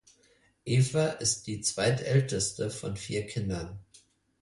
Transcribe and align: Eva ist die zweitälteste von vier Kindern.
Eva 0.65 1.09
ist 1.09 1.45
die 1.45 1.61
zweitälteste 1.61 2.71
von 2.71 2.97
vier 2.97 3.27
Kindern. 3.27 3.81